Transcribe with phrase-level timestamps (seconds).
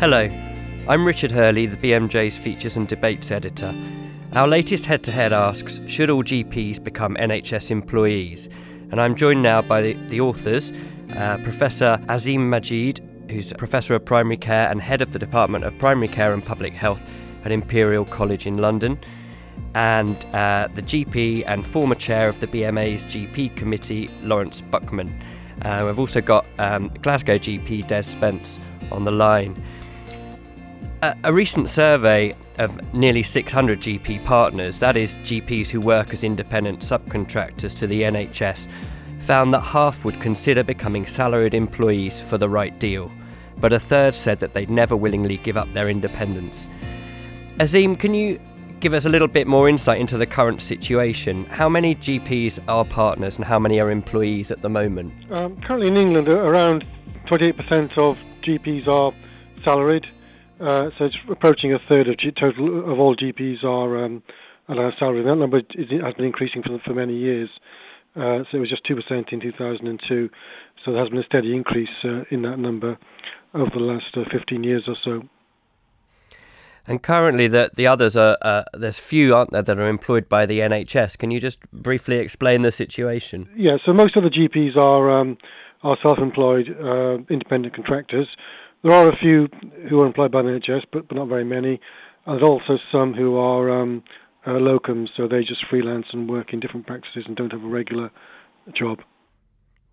[0.00, 0.30] Hello,
[0.86, 3.74] I'm Richard Hurley, the BMJ's Features and Debates editor.
[4.32, 8.48] Our latest head to head asks Should all GPs become NHS employees?
[8.92, 10.72] And I'm joined now by the, the authors
[11.16, 15.76] uh, Professor Azeem Majeed, who's Professor of Primary Care and Head of the Department of
[15.80, 17.02] Primary Care and Public Health
[17.44, 19.00] at Imperial College in London,
[19.74, 25.20] and uh, the GP and former chair of the BMA's GP committee, Laurence Buckman.
[25.62, 28.60] Uh, we've also got um, Glasgow GP Des Spence
[28.92, 29.60] on the line.
[31.00, 36.80] A, recent survey of nearly 600 GP partners, that is, GPs who work as independent
[36.80, 38.66] subcontractors to the NHS,
[39.20, 43.12] found that half would consider becoming salaried employees for the right deal,
[43.58, 46.66] but a third said that they'd never willingly give up their independence.
[47.58, 48.40] Azeem, can you
[48.80, 51.44] give us a little bit more insight into the current situation?
[51.44, 55.12] How many GPs are partners and how many are employees at the moment?
[55.30, 56.84] Um, currently in England, around
[57.26, 59.12] 28% of GPs are
[59.64, 60.10] salaried.
[60.60, 64.22] Uh, so it's approaching a third of G- total of all GPs are um,
[64.68, 65.22] allowed salary.
[65.22, 67.48] That number is, has been increasing for, for many years.
[68.16, 70.30] Uh, so it was just 2% in 2002.
[70.84, 72.98] So there has been a steady increase uh, in that number
[73.54, 75.28] over the last uh, 15 years or so.
[76.86, 80.46] And currently, the the others are uh, there's few, aren't there, that are employed by
[80.46, 81.18] the NHS?
[81.18, 83.50] Can you just briefly explain the situation?
[83.54, 85.36] Yeah, so most of the GPs are um,
[85.82, 88.26] are self-employed, uh, independent contractors.
[88.82, 89.48] There are a few
[89.88, 91.80] who are employed by the NHS, but, but not very many.
[92.26, 94.04] And there's also some who are um,
[94.46, 97.68] uh, locums, so they just freelance and work in different practices and don't have a
[97.68, 98.10] regular
[98.76, 99.00] job.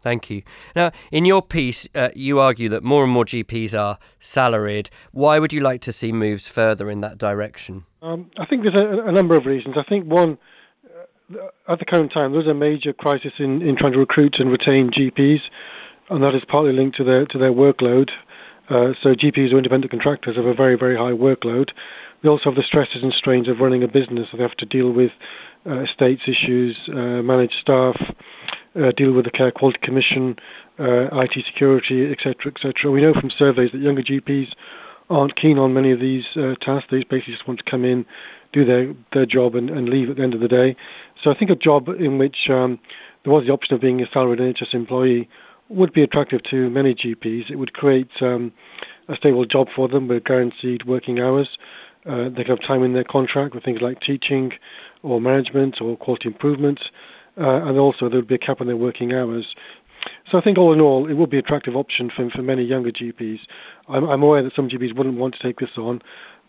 [0.05, 0.43] Thank you.
[0.75, 4.91] Now, in your piece, uh, you argue that more and more GPs are salaried.
[5.11, 7.85] Why would you like to see moves further in that direction?
[8.03, 9.75] Um, I think there's a, a, number of reasons.
[9.79, 10.37] I think one,
[11.33, 14.51] uh, at the current time, there's a major crisis in, in trying to recruit and
[14.51, 15.39] retain GPs,
[16.11, 18.09] and that is partly linked to their to their workload.
[18.69, 21.69] Uh, so GPs or independent contractors have a very very high workload.
[22.23, 24.27] They also have the stresses and strains of running a business.
[24.33, 25.11] They have to deal with
[25.65, 27.95] uh, estates issues, uh, manage staff,
[28.75, 30.35] uh, deal with the Care Quality Commission,
[30.79, 32.91] uh, IT security, etc., etc.
[32.91, 34.47] We know from surveys that younger GPs
[35.09, 36.87] aren't keen on many of these uh, tasks.
[36.89, 38.05] They basically just want to come in,
[38.53, 40.75] do their their job, and, and leave at the end of the day.
[41.23, 42.79] So I think a job in which um,
[43.23, 45.29] there was the option of being a salaried NHS employee
[45.69, 47.49] would be attractive to many GPs.
[47.49, 48.51] It would create um,
[49.09, 51.49] a stable job for them with guaranteed working hours.
[52.05, 54.51] Uh, they could have time in their contract with things like teaching
[55.01, 56.79] or management or quality improvement
[57.37, 59.45] uh, and also there would be a cap on their working hours.
[60.31, 62.63] So I think all in all, it would be an attractive option for, for many
[62.63, 63.39] younger GPs.
[63.87, 66.01] I'm, I'm aware that some GPs wouldn't want to take this on,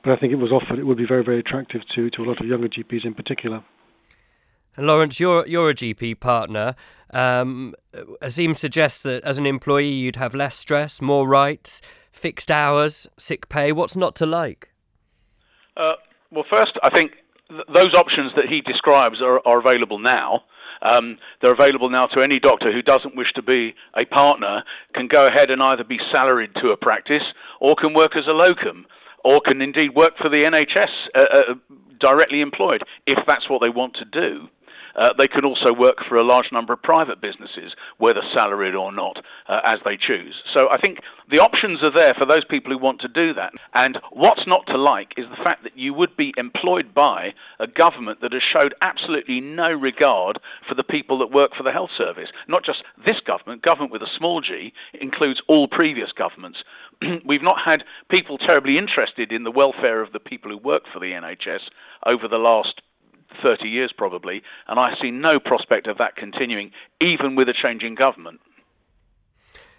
[0.04, 2.25] but I think it was offered, it would be very, very attractive to, to a
[2.25, 3.65] lot of younger GPs in particular.
[4.78, 6.75] Laurence, you're you're a GP partner.
[7.12, 7.75] Um,
[8.20, 11.81] Azeem suggests that as an employee, you'd have less stress, more rights,
[12.12, 13.72] fixed hours, sick pay.
[13.72, 14.72] What's not to like?
[15.76, 15.94] Uh,
[16.31, 17.12] well, first, I think
[17.48, 20.42] th- those options that he describes are, are available now.
[20.82, 24.62] Um, they're available now to any doctor who doesn't wish to be a partner,
[24.94, 27.22] can go ahead and either be salaried to a practice
[27.60, 28.86] or can work as a locum
[29.25, 31.54] or can indeed work for the NHS uh, uh,
[31.98, 34.48] directly employed if that's what they want to do.
[34.96, 38.92] Uh, they can also work for a large number of private businesses, whether salaried or
[38.92, 39.18] not,
[39.48, 40.34] uh, as they choose.
[40.52, 40.98] So I think
[41.30, 43.52] the options are there for those people who want to do that.
[43.74, 47.66] And what's not to like is the fact that you would be employed by a
[47.66, 51.90] government that has showed absolutely no regard for the people that work for the health
[51.96, 52.28] service.
[52.48, 56.58] Not just this government, government with a small g includes all previous governments.
[57.26, 61.00] We've not had people terribly interested in the welfare of the people who work for
[61.00, 61.68] the NHS
[62.06, 62.80] over the last
[63.42, 66.70] 30 years probably, and I see no prospect of that continuing,
[67.00, 68.41] even with a change in government.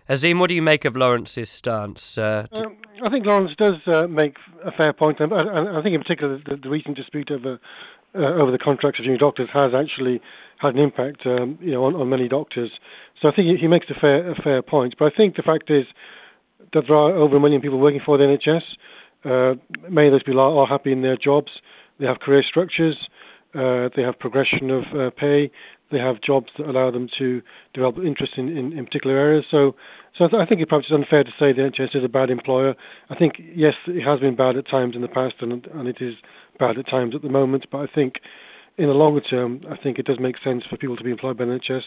[0.09, 2.18] Azeem, what do you make of Laurence's stance?
[2.18, 5.96] Uh, um, I think Laurence does uh, make a fair point, and I, I think
[5.96, 7.59] in particular the, the recent dispute over
[8.16, 10.22] uh, over the contracts of junior doctors has actually
[10.59, 12.72] had an impact, um, you know, on, on, many doctors.
[13.22, 14.95] So I think he, he makes a fair a fair point.
[14.98, 15.86] But I think the fact is
[16.74, 18.63] that there are over a million people working for the NHS.
[19.25, 19.56] Uh,
[19.89, 21.51] many of those people are, are happy in their jobs.
[22.00, 22.95] They have career structures.
[23.57, 25.51] Uh, they have progression of uh, pay.
[25.92, 27.42] They have jobs that allow them to
[27.74, 29.45] develop interest in, in, in particular areas.
[29.50, 29.74] So,
[30.18, 32.09] so I, th- I think it perhaps is unfair to say the NHS is a
[32.09, 32.75] bad employer.
[33.09, 35.98] I think yes, it has been bad at times in the past, and and it
[36.01, 36.15] is
[36.59, 37.65] bad at times at the moment.
[37.71, 38.15] But I think
[38.77, 41.38] in the longer term, I think it does make sense for people to be employed
[41.38, 41.81] by NHS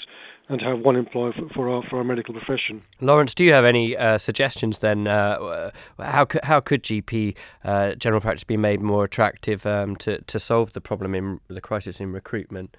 [0.49, 2.83] and to have one employer for, for our for our medical profession.
[3.01, 5.07] Laurence, do you have any uh, suggestions then?
[5.07, 5.71] Uh,
[6.01, 10.41] how could how could GP uh, general practice be made more attractive um, to to
[10.41, 12.77] solve the problem in the crisis in recruitment,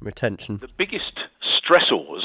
[0.00, 0.58] retention?
[0.58, 2.22] The biggest stressors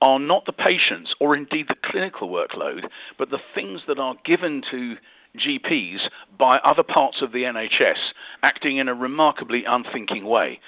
[0.00, 2.82] are not the patients or indeed the clinical workload,
[3.18, 4.94] but the things that are given to
[5.38, 5.98] GPs
[6.38, 8.12] by other parts of the NHS
[8.42, 10.60] acting in a remarkably unthinking way.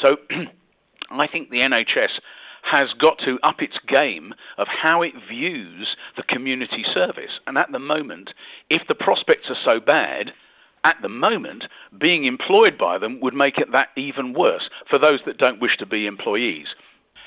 [0.00, 0.16] So
[1.10, 2.20] I think the NHS
[2.70, 7.30] has got to up its game of how it views the community service.
[7.46, 8.30] And at the moment,
[8.68, 10.32] if the prospects are so bad,
[10.84, 11.64] at the moment,
[11.98, 15.76] being employed by them would make it that even worse for those that don't wish
[15.78, 16.66] to be employees.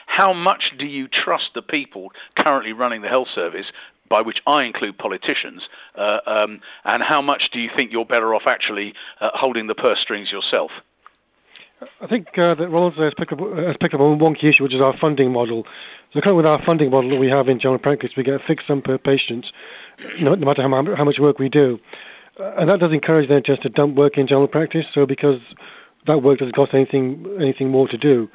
[0.08, 3.66] How much do you trust the people currently running the health service,
[4.10, 5.62] by which I include politicians,
[5.98, 9.76] uh, um, and how much do you think you're better off actually uh, holding the
[9.76, 10.72] purse strings yourself?
[12.02, 14.64] I think uh, that Laurence has picked, up, has picked up on one key issue,
[14.64, 15.64] which is our funding model.
[16.14, 18.34] So, kind of with our funding model that we have in general practice, we get
[18.34, 19.46] a fixed sum per patient,
[20.20, 21.80] no, matter how, how, much work we do.
[22.40, 24.86] Uh, and that does encourage them just to dump work in general practice.
[24.94, 25.40] So, because
[26.08, 28.28] that work doesn't cost anything anything more to do.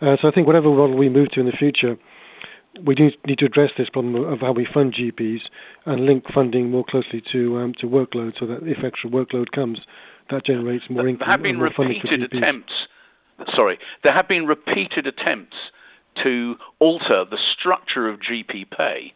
[0.00, 1.96] Uh, so, I think whatever model we move to in the future,
[2.84, 5.40] we do need to address this problem of how we fund GPs
[5.84, 9.78] and link funding more closely to um, to workload, so that if extra workload comes,
[10.30, 11.26] that generates more income.
[11.26, 12.72] There have been repeated attempts
[13.54, 15.56] sorry, there have been repeated attempts
[16.22, 19.14] to alter the structure of GP pay,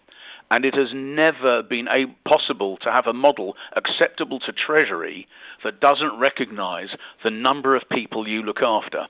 [0.51, 5.27] and it has never been a, possible to have a model acceptable to Treasury
[5.65, 6.89] that doesn't recognise
[7.25, 9.07] the number of people you look after.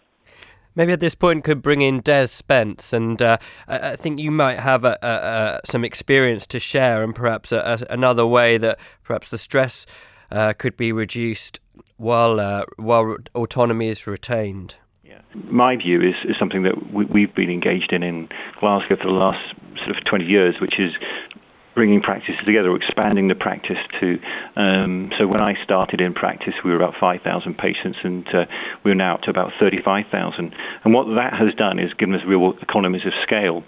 [0.77, 4.61] Maybe at this point could bring in Des Spence, and uh, I think you might
[4.61, 9.39] have a, a, a, some experience to share, and perhaps another way that perhaps the
[9.39, 9.87] stress
[10.31, 11.61] uh, could be reduced
[11.97, 15.21] while uh, while autonomy is retained Yeah.
[15.51, 18.29] my view is, is something that we, have been engaged in in
[18.61, 20.93] Glasgow for the last sort of 20 years, which is
[21.77, 24.19] bringing practices together, or expanding the practice to.
[24.57, 27.23] Um, so when I started in practice, we were about 5,000
[27.57, 28.47] patients, and uh,
[28.85, 30.55] we're now up to about 35,000.
[30.83, 33.63] And what that has done is given us real economies of scale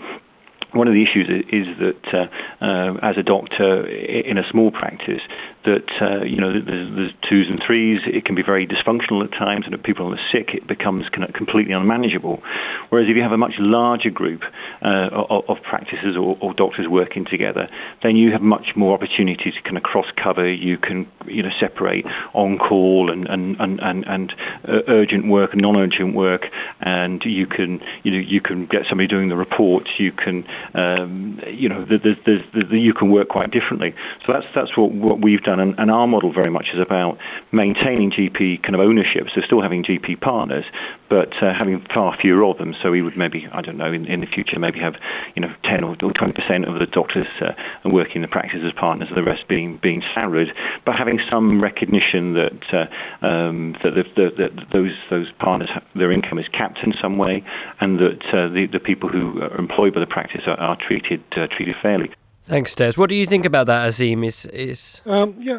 [0.73, 5.23] one of the issues is that uh, uh, as a doctor in a small practice,
[5.69, 8.01] that uh, you know there's, there's, twos and threes.
[8.07, 11.75] It can be very dysfunctional at times, and if people are sick, it becomes completely
[11.75, 12.41] unmanageable.
[12.89, 14.41] Whereas if you have a much larger group
[14.81, 17.69] uh, of, of, practices or, or, doctors working together,
[18.03, 20.51] then you have much more opportunity to kind of cross cover.
[20.51, 24.33] You can you know separate on call and and and and, and
[24.65, 26.43] uh, urgent work and non-urgent work,
[26.81, 29.91] and you can you know you can get somebody doing the reports.
[29.99, 33.95] You can um, you know there's, there's, there's, you can work quite differently.
[34.25, 37.19] So that's that's what what we've done and, and our model very much is about
[37.53, 40.65] maintaining GP kind of ownership, so still having GP partners,
[41.09, 42.75] but uh, having far fewer of them.
[42.83, 44.95] So we would maybe, I don't know, in, in the future maybe have
[45.35, 47.53] you know 10 or 20 percent of the doctors uh,
[47.85, 50.49] working in the practice as partners, the rest being being salaried,
[50.85, 56.39] but having some recognition that uh, um, that the, the, those those partners their income
[56.39, 57.45] is capped in some way,
[57.81, 61.23] and that uh, the the people who are employed by the practice are, are treated
[61.37, 62.11] uh, treated fairly.
[62.49, 62.93] Thanks, Des.
[62.97, 64.25] What do you think about that, Azeem?
[64.25, 65.59] Is is um, yeah,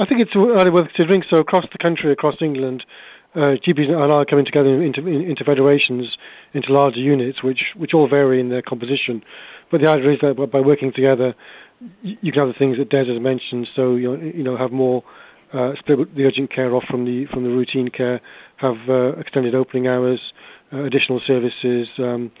[0.00, 1.22] I think it's really worth considering.
[1.28, 2.82] So across the country, across England,
[3.34, 6.16] uh, GPs are coming together into into federations,
[6.54, 9.22] into larger units, which which all vary in their composition.
[9.70, 11.34] But the idea is that by working together,
[12.00, 13.68] you can have the things that Des has mentioned.
[13.76, 15.04] So you know, you know have more
[15.52, 18.22] uh, split the urgent care off from the from the routine care,
[18.56, 20.20] have uh, extended opening hours,
[20.72, 21.86] uh, additional services.
[21.98, 22.32] Um,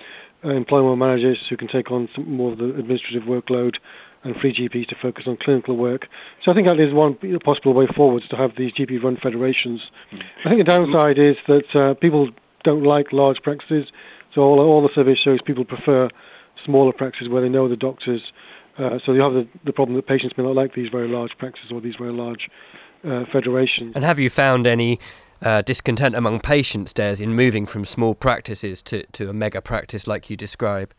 [0.42, 3.74] employ more managers who can take on some more of the administrative workload
[4.22, 6.02] and free GPs to focus on clinical work.
[6.44, 9.80] So I think that is one possible way forwards to have these GP-run federations.
[10.12, 10.20] Mm.
[10.44, 12.28] I think the downside is that uh, people
[12.64, 13.86] don't like large practices.
[14.34, 16.08] So all, all the surveys shows people prefer
[16.64, 18.20] smaller practices where they know the doctors.
[18.78, 21.32] Uh, so you have the, the problem that patients may not like these very large
[21.38, 22.48] practices or these very large
[23.04, 23.92] uh, federations.
[23.94, 24.98] And have you found any
[25.42, 30.06] uh, discontent among patients, Des, in moving from small practices to, to a mega practice
[30.06, 30.92] like you describe?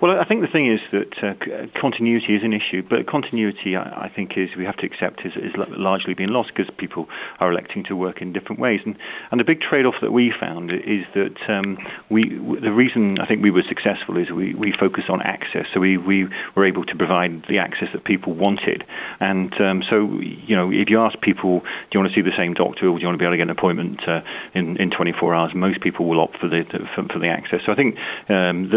[0.00, 3.76] Well, I think the thing is that uh, uh, continuity is an issue, but continuity,
[3.76, 7.06] I, I think, is we have to accept is, is largely being lost because people
[7.38, 8.80] are electing to work in different ways.
[8.84, 8.96] And,
[9.30, 11.78] and the big trade-off that we found is that um,
[12.10, 12.24] we
[12.60, 15.66] the reason I think we were successful is we, we focus on access.
[15.72, 18.84] So we, we were able to provide the access that people wanted.
[19.20, 22.36] And um, so, you know, if you ask people, do you want to see the
[22.36, 24.20] same doctor or do you want to be able to get an appointment uh,
[24.54, 27.60] in, in 24 hours, most people will opt for the, for, for the access.
[27.64, 27.96] So I think,
[28.28, 28.70] um,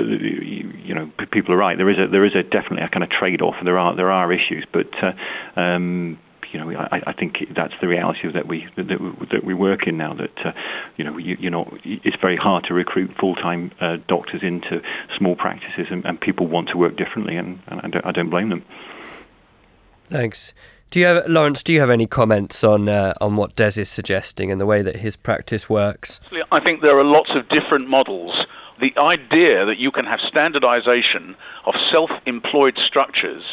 [0.85, 1.77] you know, people are right.
[1.77, 3.55] There is a there is a definitely a kind of trade off.
[3.63, 6.19] There are there are issues, but uh, um,
[6.51, 8.87] you know, I, I, think that's the reality that we that,
[9.31, 10.13] that we work in now.
[10.13, 10.51] That uh,
[10.95, 14.81] you know, you, you, know, it's very hard to recruit full-time uh, doctors into
[15.17, 18.29] small practices, and, and, people want to work differently, and, and I, don't, I, don't,
[18.29, 18.65] blame them.
[20.09, 20.53] Thanks.
[20.89, 21.63] Do you have Laurence?
[21.63, 24.81] Do you have any comments on uh, on what Des is suggesting and the way
[24.81, 26.21] that his practice works?
[26.51, 28.46] I think there are lots of different models
[28.79, 33.43] the idea that you can have standardization of self employed structures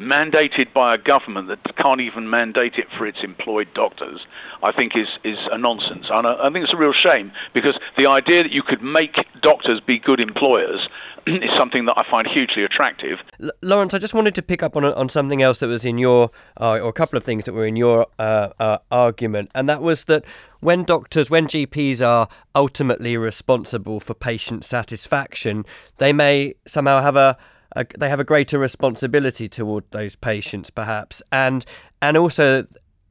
[0.00, 4.20] mandated by a government that can't even mandate it for its employed doctors,
[4.62, 6.06] I think is, is a nonsense.
[6.10, 9.14] And I, I think it's a real shame because the idea that you could make
[9.42, 10.88] doctors be good employers
[11.26, 13.18] is something that I find hugely attractive.
[13.42, 15.98] L- Laurence, I just wanted to pick up on on something else that was in
[15.98, 19.68] your, uh, or a couple of things that were in your uh, uh, argument, and
[19.68, 20.24] that was that
[20.60, 25.64] when doctors, when GPs are ultimately responsible for patient satisfaction,
[25.98, 27.36] they may somehow have a,
[27.76, 31.64] a they have a greater responsibility toward those patients, perhaps, and
[32.02, 32.66] and also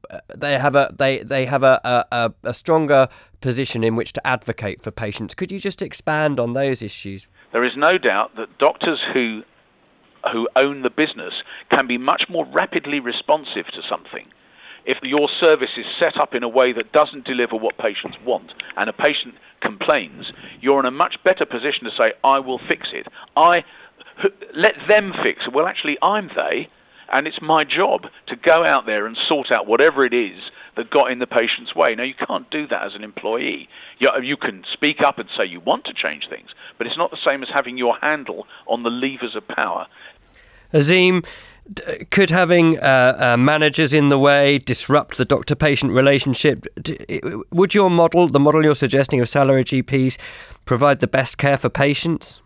[0.09, 3.07] uh, they have a they they have a, a, a stronger
[3.41, 5.33] position in which to advocate for patients.
[5.33, 7.27] Could you just expand on those issues?
[7.51, 9.43] There is no doubt that doctors who
[10.31, 11.33] who own the business
[11.71, 14.27] can be much more rapidly responsive to something.
[14.85, 18.51] If your service is set up in a way that doesn't deliver what patients want
[18.75, 22.87] and a patient complains, you're in a much better position to say, I will fix
[22.93, 23.07] it.
[23.35, 23.63] I
[24.55, 25.53] let them fix it.
[25.53, 26.69] Well, actually, I'm they,
[27.11, 30.39] and it's my job to go out there and sort out whatever it is
[30.75, 31.95] that got in the patient's way.
[31.95, 33.67] Now, you can't do that as an employee.
[33.99, 37.11] You, you can speak up and say you want to change things, but it's not
[37.11, 39.88] the same as having your handle on the levers of power.
[40.73, 41.25] Azeem,
[42.09, 46.65] could having uh, uh, managers in the way disrupt the doctor patient relationship?
[47.51, 50.17] Would your model, the model you're suggesting of salary GPs,
[50.65, 52.41] provide the best care for patients?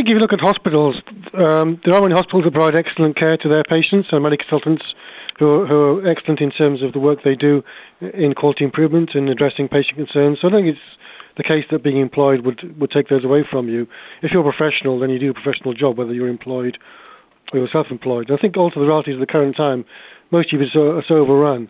[0.00, 0.96] I think if you look at hospitals,
[1.36, 4.80] um, there are many hospitals that provide excellent care to their patients, and many consultants
[5.36, 7.60] who are, who are excellent in terms of the work they do
[8.00, 10.40] in quality improvement and addressing patient concerns.
[10.40, 10.88] So I think it's
[11.36, 13.84] the case that being employed would would take those away from you.
[14.24, 16.80] If you're a professional, then you do a professional job, whether you're employed
[17.52, 18.32] or you're self-employed.
[18.32, 19.84] I think also the realities of the current time,
[20.32, 21.68] most of are so, are so overrun.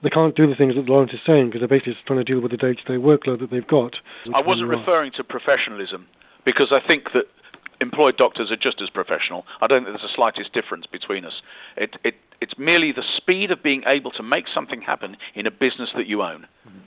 [0.00, 2.24] They can't do the things that Laurence is saying because they're basically just trying to
[2.24, 4.00] deal with the day-to-day workload that they've got.
[4.32, 6.08] I wasn't referring to professionalism
[6.46, 7.28] because I think that
[7.80, 9.44] employed doctors are just as professional.
[9.60, 11.34] I don't think there's the slightest difference between us.
[11.76, 15.50] It, it, it's merely the speed of being able to make something happen in a
[15.50, 16.46] business that you own.
[16.66, 16.78] Mm-hmm.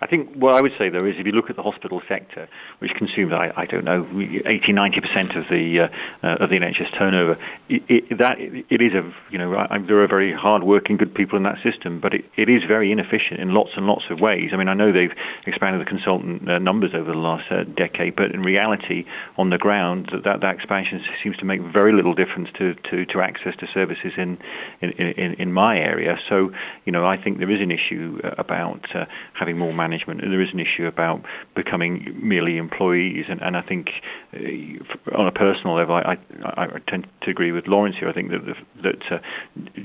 [0.00, 2.48] I think what I would say though is if you look at the hospital sector,
[2.78, 6.56] which consumes I, I don't know 80 90 percent of the uh, uh, of the
[6.56, 7.38] NHS turnover,
[7.68, 11.14] it, it, that it is a you know I, there are very hard working good
[11.14, 14.20] people in that system, but it, it is very inefficient in lots and lots of
[14.20, 14.50] ways.
[14.52, 18.16] I mean I know they've expanded the consultant uh, numbers over the last uh, decade,
[18.16, 19.04] but in reality
[19.38, 23.06] on the ground that, that, that expansion seems to make very little difference to, to,
[23.06, 24.38] to access to services in,
[24.82, 26.16] in in in my area.
[26.28, 26.50] So
[26.84, 29.04] you know I think there is an issue uh, about uh,
[29.38, 30.20] having more management.
[30.20, 31.22] There is an issue about
[31.54, 33.88] becoming merely employees, and, and I think
[34.34, 38.08] uh, on a personal level, I, I, I, tend to agree with Laurence here.
[38.08, 39.18] I think that the, that uh,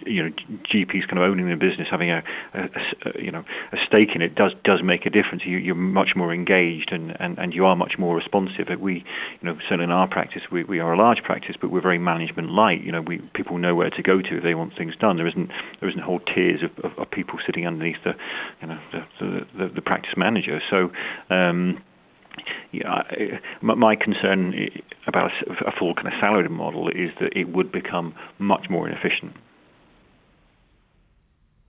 [0.06, 0.30] you know
[0.74, 4.22] GPs kind of owning the business, having a, a, a, you know a stake in
[4.22, 5.44] it does does make a difference.
[5.46, 8.68] You, are much more engaged, and, and, and you are much more responsive.
[8.80, 9.04] We
[9.42, 12.00] you know certainly in our practice, we, we are a large practice, but we're very
[12.00, 12.84] management light.
[12.84, 15.18] You know, we people know where to go to if they want things done.
[15.18, 18.14] There isn't there isn't whole tiers of, of, of people sitting underneath the
[18.62, 20.62] you know the the, the, the practice manager.
[20.70, 20.90] So.
[21.34, 21.84] Um,
[22.72, 23.04] yeah,
[23.62, 24.54] my concern
[25.06, 29.36] about a full kind of salaried model is that it would become much more inefficient.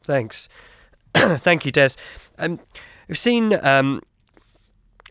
[0.05, 0.49] Thanks.
[1.17, 1.91] Thank you, Des.
[2.39, 2.61] Um,
[3.09, 4.03] we've seen um,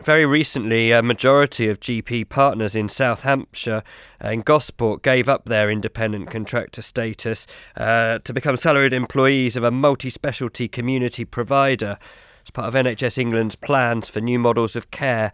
[0.04, 3.84] very recently a majority of GP partners in South Hampshire
[4.20, 9.72] and Gosport gave up their independent contractor status uh, to become salaried employees of a
[9.72, 11.98] multi specialty community provider
[12.44, 15.32] as part of NHS England's plans for new models of care.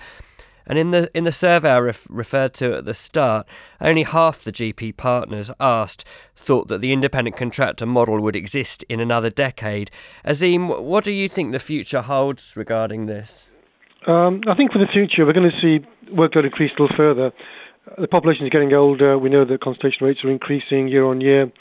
[0.68, 3.48] And in the in the survey I ref, referred to at the start,
[3.80, 9.00] only half the GP partners asked thought that the independent contractor model would exist in
[9.00, 9.90] another decade.
[10.26, 13.48] Azeem, what do you think the future holds regarding this?
[14.08, 17.32] Um, I think for the future, we're going to see workload increase still further.
[17.98, 19.18] The population is getting older.
[19.18, 21.52] We know that consultation rates are increasing year on year.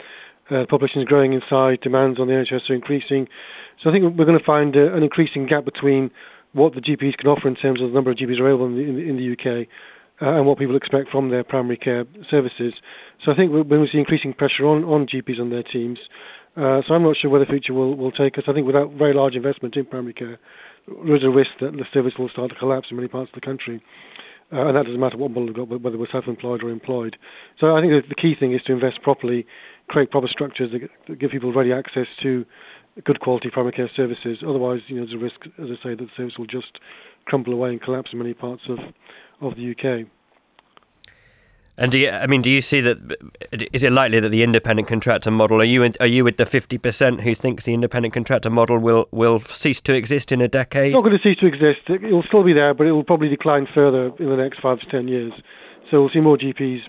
[0.49, 1.79] Uh, the population is growing inside.
[1.81, 3.27] Demands on the NHS are increasing.
[3.83, 6.11] So I think we're going to find uh, an increasing gap between
[6.53, 8.81] what the GPs can offer in terms of the number of GPs available in the,
[8.81, 9.67] in in the UK
[10.21, 12.73] uh, and what people expect from their primary care services.
[13.23, 15.99] So I think when we see increasing pressure on, on GPs and their teams,
[16.55, 18.45] uh, so I'm not sure where the future will, will take us.
[18.47, 20.39] I think without very large investment in primary care,
[20.87, 23.39] there is a risk that the service will start to collapse in many parts of
[23.39, 23.81] the country.
[24.51, 27.17] Uh, and that doesn't matter what model you've got, whether we're self-employed or employed.
[27.59, 29.45] So I think the key thing is to invest properly,
[29.89, 32.45] create proper structures that give people ready access to
[33.05, 34.39] good quality primary care services.
[34.47, 36.79] Otherwise, you know, there's a risk, as I say, that the service will just
[37.25, 38.79] crumble away and collapse in many parts of
[39.41, 40.07] of the UK.
[41.79, 42.97] And do you, I mean, do you see that?
[43.71, 45.61] Is it likely that the independent contractor model?
[45.61, 49.07] Are you are you with the fifty percent who thinks the independent contractor model will
[49.11, 50.87] will cease to exist in a decade?
[50.87, 51.87] It's not going to cease to exist.
[51.87, 54.79] It will still be there, but it will probably decline further in the next five
[54.79, 55.33] to ten years.
[55.91, 56.79] So we'll see more GPs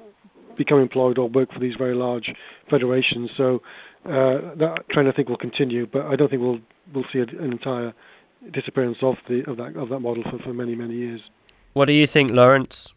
[0.57, 2.33] become employed or work for these very large
[2.71, 3.31] federations.
[3.37, 3.61] So
[4.09, 6.61] uh, that trend, I think, will continue, but I don't think we'll
[6.95, 7.93] we'll see an entire
[8.53, 11.21] disappearance of the of that of that model for, for many many years.
[11.75, 12.95] What do you think, Laurence?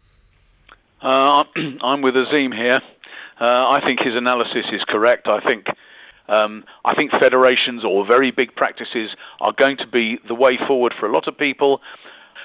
[1.02, 1.44] Uh,
[1.84, 2.82] I'm with Azeem here.
[3.40, 5.28] Uh, I think his analysis is correct.
[5.28, 5.66] I think
[6.30, 10.94] um, I think federations or very big practices are going to be the way forward
[11.00, 11.82] for a lot of people.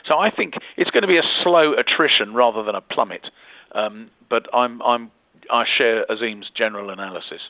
[0.09, 3.27] So I think it's going to be a slow attrition rather than a plummet.
[3.73, 5.11] Um, but I'm, I'm,
[5.51, 7.41] I share Azeem's general analysis.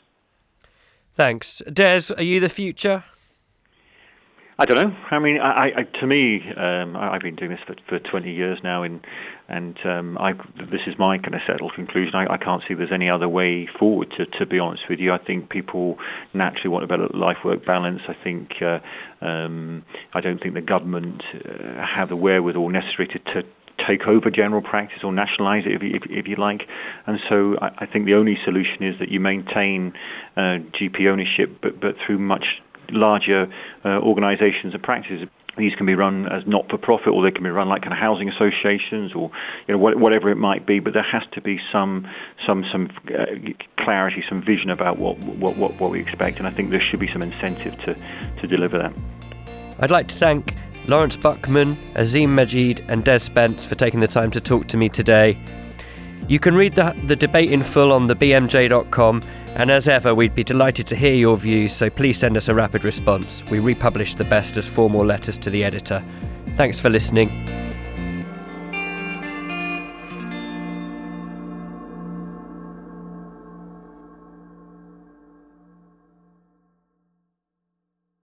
[1.17, 1.63] Thanks.
[1.73, 3.03] Des, are you the future?
[4.59, 4.95] I don't know.
[5.09, 8.31] I mean, I, I, to me, um, I, have been doing this for, for 20
[8.31, 9.01] years now, in,
[9.49, 12.13] and um, I, this is my kind of settled conclusion.
[12.13, 14.13] I, I can't see there's any other way forward.
[14.17, 15.97] To, to be honest with you, I think people
[16.35, 18.01] naturally want a better life-work balance.
[18.07, 18.77] I think uh,
[19.25, 23.47] um, I don't think the government uh, have the wherewithal necessary to, to
[23.85, 26.61] take over general practice or nationalise it, if you, if, if you like.
[27.05, 29.93] And so I, I, think the only solution is that you maintain
[30.35, 32.45] uh, GP ownership, but but through much
[32.89, 33.47] larger
[33.85, 35.27] uh, organisations and practices.
[35.57, 38.29] These can be run as not-for-profit, or they can be run like kind of housing
[38.29, 39.31] associations, or
[39.67, 40.79] you know whatever it might be.
[40.79, 42.07] But there has to be some
[42.45, 43.25] some some uh,
[43.83, 46.99] clarity, some vision about what, what what what we expect, and I think there should
[46.99, 47.95] be some incentive to
[48.39, 48.93] to deliver that.
[49.79, 50.53] I'd like to thank
[50.87, 54.89] Laurence Buckman, Azeem Majeed, and Des Spence for taking the time to talk to me
[54.89, 55.37] today.
[56.27, 59.21] You can read the, the debate in full on thebmj.com,
[59.55, 62.53] and as ever, we'd be delighted to hear your views, so please send us a
[62.53, 63.43] rapid response.
[63.45, 66.03] We republish the best as formal letters to the editor.
[66.55, 67.66] Thanks for listening.